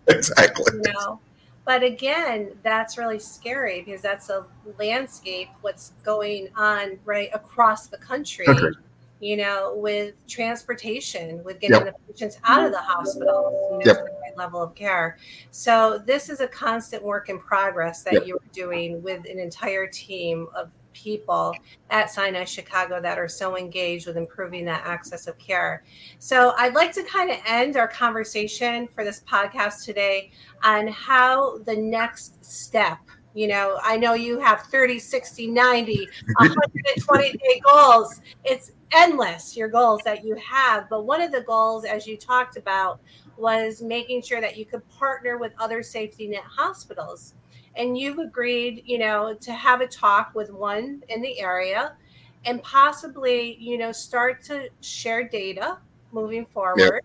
Exactly. 0.08 0.80
You 0.82 0.92
know? 0.92 1.20
But 1.66 1.82
again, 1.82 2.52
that's 2.62 2.96
really 2.96 3.18
scary 3.18 3.82
because 3.82 4.00
that's 4.00 4.30
a 4.30 4.46
landscape, 4.78 5.50
what's 5.60 5.92
going 6.02 6.48
on 6.56 6.98
right 7.04 7.28
across 7.34 7.86
the 7.86 7.98
country. 7.98 8.46
country 8.46 8.72
you 9.20 9.36
know, 9.36 9.74
with 9.76 10.14
transportation, 10.26 11.44
with 11.44 11.60
getting 11.60 11.84
yep. 11.84 11.94
the 12.06 12.12
patients 12.12 12.38
out 12.44 12.64
of 12.64 12.72
the 12.72 12.78
hospital, 12.78 13.70
you 13.72 13.78
know, 13.78 13.92
yep. 13.92 13.98
to 13.98 14.02
the 14.04 14.18
right 14.22 14.36
level 14.36 14.62
of 14.62 14.74
care. 14.74 15.18
So 15.50 16.02
this 16.06 16.30
is 16.30 16.40
a 16.40 16.48
constant 16.48 17.02
work 17.02 17.28
in 17.28 17.38
progress 17.38 18.02
that 18.04 18.14
yep. 18.14 18.26
you 18.26 18.36
are 18.36 18.52
doing 18.52 19.02
with 19.02 19.26
an 19.26 19.38
entire 19.38 19.86
team 19.86 20.48
of 20.54 20.70
people 20.92 21.54
at 21.90 22.10
Sinai 22.10 22.44
Chicago 22.44 23.00
that 23.00 23.18
are 23.18 23.28
so 23.28 23.56
engaged 23.56 24.06
with 24.06 24.16
improving 24.16 24.64
that 24.64 24.82
access 24.84 25.26
of 25.26 25.38
care. 25.38 25.84
So 26.18 26.52
I'd 26.58 26.74
like 26.74 26.92
to 26.92 27.02
kind 27.04 27.30
of 27.30 27.36
end 27.46 27.76
our 27.76 27.88
conversation 27.88 28.88
for 28.88 29.04
this 29.04 29.20
podcast 29.20 29.84
today 29.84 30.30
on 30.64 30.88
how 30.88 31.58
the 31.58 31.76
next 31.76 32.44
step 32.44 32.98
you 33.34 33.46
know 33.46 33.78
i 33.82 33.96
know 33.96 34.14
you 34.14 34.38
have 34.38 34.62
30 34.62 34.98
60 34.98 35.46
90 35.46 36.08
120 36.38 37.32
day 37.32 37.60
goals. 37.64 38.20
It's 38.44 38.72
endless 38.92 39.56
your 39.56 39.68
goals 39.68 40.00
that 40.04 40.24
you 40.24 40.34
have. 40.36 40.88
But 40.88 41.04
one 41.04 41.20
of 41.20 41.32
the 41.32 41.42
goals 41.42 41.84
as 41.84 42.06
you 42.06 42.16
talked 42.16 42.56
about 42.56 43.00
was 43.36 43.82
making 43.82 44.22
sure 44.22 44.40
that 44.40 44.56
you 44.56 44.64
could 44.64 44.86
partner 44.88 45.38
with 45.38 45.52
other 45.58 45.82
safety 45.82 46.28
net 46.28 46.42
hospitals. 46.44 47.34
And 47.76 47.96
you've 47.96 48.18
agreed 48.18 48.82
you 48.84 48.98
know 48.98 49.34
to 49.40 49.52
have 49.52 49.80
a 49.80 49.86
talk 49.86 50.34
with 50.34 50.50
one 50.50 51.02
in 51.08 51.22
the 51.22 51.40
area 51.40 51.96
and 52.44 52.62
possibly 52.62 53.56
you 53.60 53.78
know 53.78 53.92
start 53.92 54.42
to 54.44 54.68
share 54.80 55.28
data 55.28 55.78
moving 56.10 56.46
forward 56.46 56.78
yep. 56.78 57.04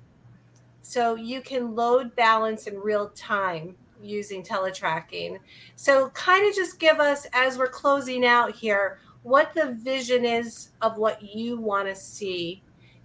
so 0.82 1.15
you 1.15 1.41
can 1.41 1.75
load 1.75 2.15
balance 2.15 2.67
in 2.67 2.79
real 2.79 3.10
time 3.10 3.75
using 4.06 4.44
teletracking 4.44 5.38
so 5.76 6.10
kind 6.10 6.48
of 6.48 6.56
just 6.56 6.80
give 6.80 7.00
us 7.00 7.28
as 7.34 7.58
we're 7.58 7.68
closing 7.68 8.26
out 8.26 8.56
here 8.56 9.00
what 9.26 9.54
the 9.56 9.76
vision 9.82 10.24
is 10.24 10.70
of 10.84 10.98
what 10.98 11.22
you 11.24 11.58
want 11.58 11.88
to 11.88 11.96
see 11.96 12.62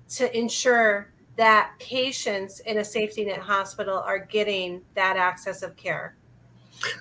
to 0.06 0.36
ensure 0.36 1.10
that 1.36 1.72
patients 1.78 2.60
in 2.60 2.76
a 2.76 2.84
safety 2.84 3.24
net 3.24 3.38
hospital 3.38 3.98
are 4.00 4.18
getting 4.18 4.82
that 4.94 5.16
access 5.16 5.62
of 5.62 5.74
care? 5.76 6.14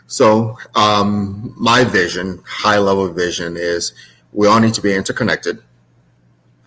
So, 0.07 0.57
um, 0.75 1.53
my 1.57 1.83
vision, 1.83 2.41
high 2.47 2.77
level 2.77 3.11
vision, 3.11 3.57
is 3.57 3.91
we 4.31 4.47
all 4.47 4.61
need 4.61 4.73
to 4.75 4.81
be 4.81 4.93
interconnected 4.93 5.61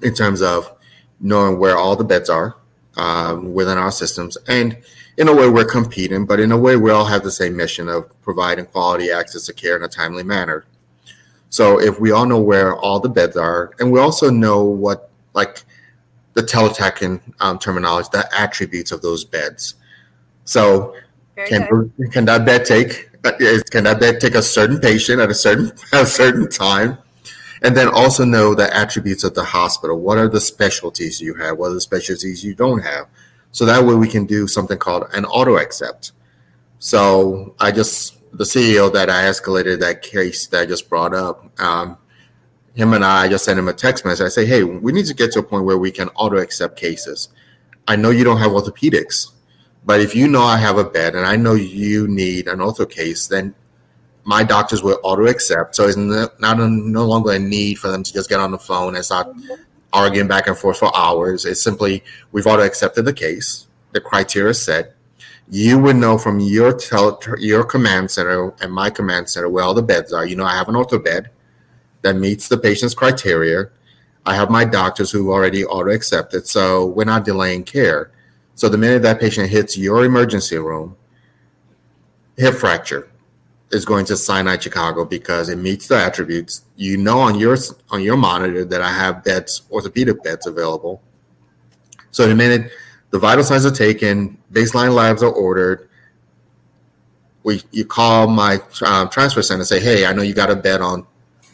in 0.02 0.12
terms 0.12 0.42
of 0.42 0.70
knowing 1.20 1.58
where 1.58 1.78
all 1.78 1.96
the 1.96 2.04
beds 2.04 2.28
are 2.28 2.56
um, 2.98 3.54
within 3.54 3.78
our 3.78 3.90
systems. 3.90 4.36
And 4.48 4.76
in 5.18 5.28
a 5.28 5.34
way, 5.34 5.48
we're 5.48 5.64
competing, 5.64 6.24
but 6.24 6.40
in 6.40 6.52
a 6.52 6.58
way, 6.58 6.76
we 6.76 6.90
all 6.90 7.04
have 7.04 7.22
the 7.22 7.30
same 7.30 7.56
mission 7.56 7.88
of 7.88 8.08
providing 8.22 8.66
quality 8.66 9.10
access 9.10 9.46
to 9.46 9.52
care 9.52 9.76
in 9.76 9.82
a 9.82 9.88
timely 9.88 10.22
manner. 10.22 10.64
So 11.50 11.78
if 11.78 12.00
we 12.00 12.12
all 12.12 12.24
know 12.24 12.40
where 12.40 12.74
all 12.74 12.98
the 12.98 13.10
beds 13.10 13.36
are, 13.36 13.72
and 13.78 13.92
we 13.92 14.00
also 14.00 14.30
know 14.30 14.64
what 14.64 15.10
like 15.34 15.64
the 16.34 16.42
teletech 16.42 17.20
um, 17.40 17.58
terminology, 17.58 18.08
the 18.12 18.28
attributes 18.34 18.90
of 18.90 19.02
those 19.02 19.24
beds. 19.24 19.74
So 20.44 20.94
can 21.36 21.92
can 22.10 22.24
that 22.24 22.46
bed 22.46 22.64
take 22.64 23.10
can 23.70 23.84
that 23.84 24.00
bed 24.00 24.20
take 24.20 24.34
a 24.34 24.42
certain 24.42 24.80
patient 24.80 25.20
at 25.20 25.30
a 25.30 25.34
certain 25.34 25.72
at 25.92 26.02
a 26.02 26.06
certain 26.06 26.48
time? 26.48 26.98
And 27.60 27.76
then 27.76 27.88
also 27.88 28.24
know 28.24 28.54
the 28.54 28.74
attributes 28.74 29.22
of 29.22 29.34
the 29.34 29.44
hospital. 29.44 30.00
What 30.00 30.18
are 30.18 30.28
the 30.28 30.40
specialties 30.40 31.20
you 31.20 31.34
have? 31.34 31.58
What 31.58 31.70
are 31.70 31.74
the 31.74 31.80
specialties 31.80 32.42
you 32.42 32.54
don't 32.54 32.80
have? 32.80 33.06
So 33.52 33.64
that 33.66 33.84
way 33.84 33.94
we 33.94 34.08
can 34.08 34.26
do 34.26 34.48
something 34.48 34.78
called 34.78 35.04
an 35.12 35.24
auto 35.26 35.56
accept. 35.56 36.12
So 36.78 37.54
I 37.60 37.70
just 37.70 38.18
the 38.32 38.44
CEO 38.44 38.92
that 38.92 39.10
I 39.10 39.24
escalated 39.24 39.80
that 39.80 40.02
case 40.02 40.46
that 40.48 40.62
I 40.62 40.66
just 40.66 40.88
brought 40.88 41.14
up, 41.14 41.60
um, 41.60 41.98
him 42.74 42.94
and 42.94 43.04
I 43.04 43.28
just 43.28 43.44
sent 43.44 43.58
him 43.58 43.68
a 43.68 43.74
text 43.74 44.04
message. 44.04 44.24
I 44.24 44.28
say, 44.28 44.46
hey, 44.46 44.64
we 44.64 44.92
need 44.92 45.06
to 45.06 45.14
get 45.14 45.32
to 45.32 45.40
a 45.40 45.42
point 45.42 45.64
where 45.64 45.76
we 45.76 45.90
can 45.90 46.08
auto 46.10 46.38
accept 46.38 46.76
cases. 46.76 47.28
I 47.86 47.96
know 47.96 48.10
you 48.10 48.24
don't 48.24 48.38
have 48.38 48.52
orthopedics, 48.52 49.32
but 49.84 50.00
if 50.00 50.14
you 50.14 50.28
know 50.28 50.42
I 50.42 50.56
have 50.56 50.78
a 50.78 50.84
bed 50.84 51.14
and 51.14 51.26
I 51.26 51.36
know 51.36 51.54
you 51.54 52.08
need 52.08 52.48
an 52.48 52.60
ortho 52.60 52.88
case, 52.88 53.26
then 53.26 53.54
my 54.24 54.42
doctors 54.42 54.82
will 54.82 54.98
auto 55.02 55.26
accept. 55.26 55.74
So 55.74 55.86
it's 55.86 55.96
not 55.96 56.60
a, 56.60 56.68
no 56.68 57.04
longer 57.04 57.32
a 57.32 57.38
need 57.38 57.78
for 57.78 57.88
them 57.88 58.02
to 58.02 58.12
just 58.12 58.30
get 58.30 58.40
on 58.40 58.52
the 58.52 58.58
phone 58.58 58.94
and 58.94 59.04
start 59.04 59.28
arguing 59.92 60.28
back 60.28 60.46
and 60.46 60.56
forth 60.56 60.78
for 60.78 60.96
hours. 60.96 61.44
It's 61.44 61.62
simply 61.62 62.02
we've 62.32 62.46
already 62.46 62.66
accepted 62.66 63.04
the 63.04 63.12
case, 63.12 63.66
the 63.92 64.00
criteria 64.00 64.54
set. 64.54 64.94
You 65.48 65.78
would 65.80 65.96
know 65.96 66.18
from 66.18 66.40
your 66.40 66.72
tel- 66.72 67.20
your 67.38 67.64
command 67.64 68.10
center 68.10 68.54
and 68.60 68.72
my 68.72 68.90
command 68.90 69.28
center 69.28 69.48
where 69.48 69.64
all 69.64 69.74
the 69.74 69.82
beds 69.82 70.12
are. 70.12 70.24
You 70.24 70.36
know, 70.36 70.44
I 70.44 70.56
have 70.56 70.68
an 70.68 70.74
ortho 70.74 71.02
bed 71.02 71.30
that 72.02 72.16
meets 72.16 72.48
the 72.48 72.58
patient's 72.58 72.94
criteria. 72.94 73.70
I 74.24 74.34
have 74.34 74.50
my 74.50 74.64
doctors 74.64 75.10
who 75.10 75.32
already 75.32 75.64
auto 75.64 75.90
accepted, 75.90 76.46
so 76.46 76.86
we're 76.86 77.04
not 77.04 77.24
delaying 77.24 77.64
care. 77.64 78.10
So 78.54 78.68
the 78.68 78.78
minute 78.78 79.02
that 79.02 79.20
patient 79.20 79.50
hits 79.50 79.76
your 79.76 80.04
emergency 80.04 80.58
room, 80.58 80.96
hip 82.36 82.54
fracture 82.54 83.11
is 83.72 83.84
going 83.84 84.04
to 84.06 84.16
Sinai 84.16 84.58
Chicago 84.58 85.04
because 85.04 85.48
it 85.48 85.56
meets 85.56 85.88
the 85.88 85.96
attributes. 85.96 86.64
You 86.76 86.98
know 86.98 87.18
on 87.18 87.38
your 87.38 87.56
on 87.90 88.02
your 88.02 88.16
monitor 88.16 88.64
that 88.64 88.82
I 88.82 88.92
have 88.92 89.24
beds, 89.24 89.62
orthopedic 89.70 90.22
beds 90.22 90.46
available. 90.46 91.02
So 92.10 92.28
the 92.28 92.34
minute 92.34 92.70
the 93.10 93.18
vital 93.18 93.44
signs 93.44 93.66
are 93.66 93.70
taken, 93.70 94.38
baseline 94.52 94.94
labs 94.94 95.22
are 95.22 95.32
ordered, 95.32 95.88
we 97.44 97.62
you 97.72 97.84
call 97.84 98.26
my 98.28 98.60
um, 98.84 99.08
transfer 99.08 99.42
center 99.42 99.60
and 99.60 99.66
say, 99.66 99.80
hey, 99.80 100.06
I 100.06 100.12
know 100.12 100.22
you 100.22 100.34
got 100.34 100.50
a 100.50 100.56
bed 100.56 100.80
on 100.80 101.06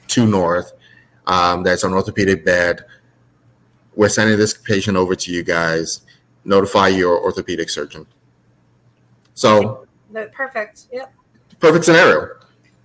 two 0.06 0.26
north. 0.26 0.72
Um, 1.26 1.62
that's 1.62 1.84
an 1.84 1.92
orthopedic 1.92 2.44
bed. 2.44 2.84
We're 3.94 4.08
sending 4.08 4.38
this 4.38 4.54
patient 4.54 4.96
over 4.96 5.14
to 5.14 5.32
you 5.32 5.42
guys. 5.42 6.02
Notify 6.44 6.88
your 6.88 7.20
orthopedic 7.20 7.68
surgeon. 7.68 8.06
So, 9.34 9.86
perfect. 10.32 10.86
Yep. 10.92 11.12
Perfect 11.60 11.84
scenario. 11.84 12.28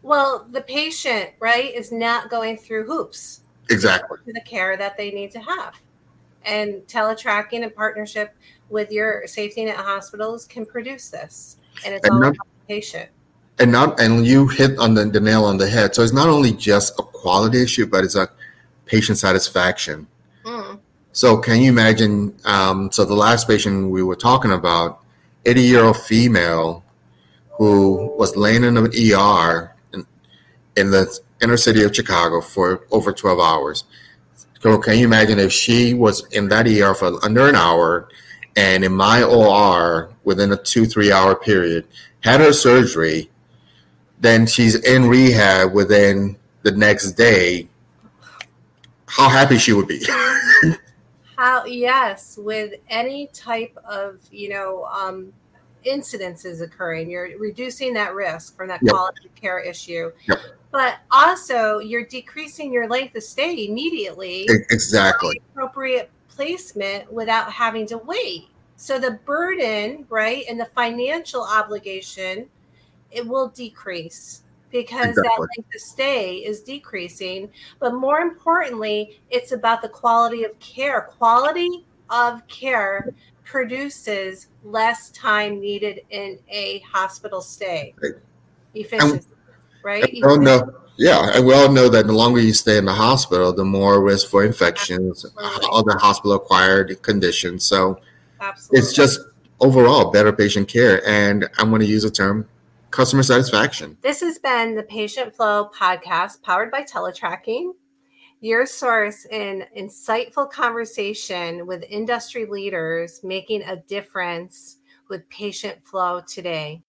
Well, 0.01 0.47
the 0.51 0.61
patient, 0.61 1.31
right, 1.39 1.73
is 1.73 1.91
not 1.91 2.29
going 2.29 2.57
through 2.57 2.85
hoops. 2.85 3.41
Exactly. 3.69 4.17
To 4.25 4.33
the 4.33 4.41
care 4.41 4.75
that 4.75 4.97
they 4.97 5.11
need 5.11 5.31
to 5.31 5.39
have. 5.39 5.79
And 6.45 6.81
teletracking 6.87 7.63
in 7.63 7.69
partnership 7.71 8.35
with 8.69 8.91
your 8.91 9.25
safety 9.27 9.63
net 9.63 9.77
hospitals 9.77 10.45
can 10.45 10.65
produce 10.65 11.09
this. 11.09 11.57
And 11.85 11.93
it's 11.93 12.05
and 12.05 12.13
all 12.13 12.19
not, 12.19 12.35
about 12.35 12.47
the 12.67 12.75
patient 12.75 13.09
and 13.59 13.71
not 13.71 13.99
and 13.99 14.25
you 14.25 14.47
hit 14.47 14.77
on 14.79 14.93
the, 14.93 15.05
the, 15.05 15.19
nail 15.19 15.45
on 15.45 15.57
the 15.57 15.67
head. 15.67 15.93
So 15.95 16.03
it's 16.03 16.13
not 16.13 16.27
only 16.27 16.53
just 16.53 16.97
a 16.99 17.03
quality 17.03 17.61
issue, 17.61 17.85
but 17.85 18.03
it's 18.03 18.15
a 18.15 18.29
patient 18.85 19.17
satisfaction. 19.17 20.07
Mm. 20.43 20.79
So 21.11 21.37
can 21.37 21.61
you 21.61 21.69
imagine? 21.69 22.35
Um, 22.45 22.91
so 22.91 23.05
the 23.05 23.13
last 23.13 23.47
patient 23.47 23.89
we 23.91 24.03
were 24.03 24.15
talking 24.15 24.51
about, 24.51 25.01
80 25.45 25.61
year 25.61 25.83
old 25.83 25.97
female 25.97 26.83
who 27.57 28.13
was 28.17 28.35
laying 28.35 28.63
in 28.63 28.77
an 28.77 28.87
ER 28.87 29.75
in, 29.93 30.05
in 30.75 30.91
the 30.91 31.19
inner 31.41 31.57
city 31.57 31.83
of 31.83 31.95
Chicago 31.95 32.41
for 32.41 32.85
over 32.91 33.11
12 33.11 33.39
hours. 33.39 33.83
So 34.61 34.77
can 34.77 34.97
you 34.97 35.05
imagine 35.05 35.39
if 35.39 35.51
she 35.51 35.93
was 35.93 36.25
in 36.31 36.47
that 36.49 36.67
ER 36.67 36.93
for 36.93 37.23
under 37.23 37.47
an 37.49 37.55
hour 37.55 38.07
and 38.55 38.83
in 38.83 38.93
my 38.93 39.23
OR 39.23 40.13
within 40.23 40.51
a 40.51 40.57
two, 40.57 40.85
three 40.85 41.11
hour 41.11 41.35
period, 41.35 41.85
had 42.21 42.39
her 42.39 42.53
surgery, 42.53 43.29
then 44.19 44.45
she's 44.45 44.75
in 44.75 45.07
rehab 45.07 45.73
within 45.73 46.37
the 46.61 46.71
next 46.71 47.13
day, 47.13 47.67
how 49.05 49.27
happy 49.27 49.57
she 49.57 49.73
would 49.73 49.87
be. 49.87 50.03
how 51.37 51.65
yes, 51.65 52.37
with 52.41 52.73
any 52.89 53.27
type 53.27 53.77
of 53.83 54.19
you 54.31 54.49
know 54.49 54.85
um, 54.85 55.33
incidences 55.85 56.61
occurring, 56.61 57.09
you're 57.09 57.37
reducing 57.39 57.93
that 57.93 58.13
risk 58.13 58.55
from 58.55 58.67
that 58.69 58.81
yep. 58.81 58.93
quality 58.93 59.27
of 59.27 59.35
care 59.35 59.59
issue. 59.59 60.11
Yep. 60.27 60.39
But 60.71 60.95
also, 61.11 61.79
you're 61.79 62.05
decreasing 62.05 62.73
your 62.73 62.87
length 62.89 63.15
of 63.15 63.23
stay 63.23 63.67
immediately. 63.67 64.47
Exactly. 64.69 65.41
Appropriate 65.51 66.09
placement 66.27 67.11
without 67.11 67.51
having 67.51 67.85
to 67.87 67.97
wait. 67.99 68.47
So 68.75 68.99
the 68.99 69.11
burden, 69.25 70.05
right, 70.09 70.43
and 70.49 70.59
the 70.59 70.65
financial 70.65 71.43
obligation 71.43 72.49
it 73.11 73.25
will 73.27 73.49
decrease 73.49 74.41
because 74.71 75.09
exactly. 75.09 75.29
that 75.29 75.39
length 75.39 75.75
of 75.75 75.81
stay 75.81 76.37
is 76.37 76.61
decreasing. 76.61 77.49
But 77.79 77.93
more 77.93 78.19
importantly, 78.19 79.21
it's 79.29 79.51
about 79.51 79.83
the 79.83 79.89
quality 79.89 80.43
of 80.43 80.57
care. 80.59 81.01
Quality 81.01 81.85
of 82.09 82.45
care 82.47 83.13
produces 83.43 84.47
less 84.63 85.09
time 85.11 85.59
needed 85.59 86.01
in 86.09 86.39
a 86.49 86.79
hospital 86.79 87.41
stay. 87.41 87.93
Right. 88.01 88.13
Efficiency, 88.73 89.27
right? 89.83 90.17
All 90.23 90.39
know, 90.39 90.73
yeah, 90.97 91.31
and 91.35 91.45
we 91.45 91.53
all 91.53 91.71
know 91.71 91.89
that 91.89 92.07
the 92.07 92.13
longer 92.13 92.39
you 92.39 92.53
stay 92.53 92.77
in 92.77 92.85
the 92.85 92.93
hospital, 92.93 93.53
the 93.53 93.65
more 93.65 94.01
risk 94.01 94.29
for 94.29 94.43
infections, 94.43 95.25
Absolutely. 95.25 95.69
other 95.71 95.97
hospital 95.99 96.33
acquired 96.33 97.01
conditions. 97.01 97.65
So 97.65 97.99
Absolutely. 98.39 98.79
it's 98.79 98.93
just 98.93 99.19
overall 99.59 100.11
better 100.11 100.31
patient 100.31 100.67
care. 100.67 101.05
And 101.07 101.49
I'm 101.57 101.69
going 101.69 101.81
to 101.81 101.87
use 101.87 102.03
a 102.03 102.11
term 102.11 102.47
customer 102.91 103.23
satisfaction. 103.23 103.97
This 104.01 104.21
has 104.21 104.37
been 104.37 104.75
the 104.75 104.83
Patient 104.83 105.35
Flow 105.35 105.71
podcast 105.75 106.43
powered 106.43 106.69
by 106.69 106.83
Teletracking, 106.83 107.71
your 108.43 108.65
source 108.65 109.25
in 109.31 109.65
insightful 109.77 110.51
conversation 110.51 111.65
with 111.65 111.81
industry 111.89 112.45
leaders 112.45 113.21
making 113.23 113.63
a 113.63 113.77
difference 113.77 114.79
with 115.07 115.27
patient 115.29 115.77
flow 115.85 116.19
today. 116.27 116.83